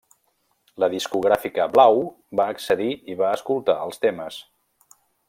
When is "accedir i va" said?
2.57-3.33